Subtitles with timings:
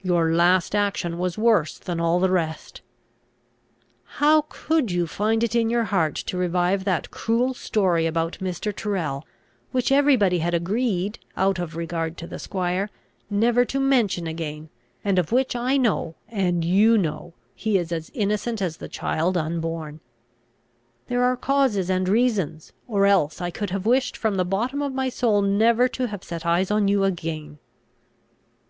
[0.00, 2.80] Your last action was worse than all the rest.
[4.04, 8.74] How could you find in your heart to revive that cruel story about Mr.
[8.74, 9.26] Tyrrel,
[9.72, 12.88] which every body had agreed, out of regard to the squire,
[13.28, 14.70] never to mention again,
[15.04, 19.36] and of which I know, and you know, he is as innocent as the child
[19.36, 20.00] unborn?
[21.08, 24.94] There are causes and reasons, or else I could have wished from the bottom of
[24.94, 27.58] my soul never to have set eyes on you again."